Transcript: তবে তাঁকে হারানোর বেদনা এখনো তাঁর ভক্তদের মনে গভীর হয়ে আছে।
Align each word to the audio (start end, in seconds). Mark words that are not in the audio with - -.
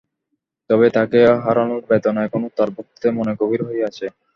তবে 0.69 0.87
তাঁকে 0.95 1.19
হারানোর 1.43 1.81
বেদনা 1.89 2.21
এখনো 2.23 2.47
তাঁর 2.57 2.69
ভক্তদের 2.75 3.11
মনে 3.17 3.33
গভীর 3.41 3.61
হয়ে 3.67 3.87
আছে। 3.89 4.05